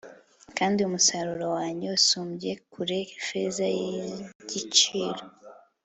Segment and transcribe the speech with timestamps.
[0.57, 5.23] kandi umusaruro wanjye usumbye kure feza y'igiciro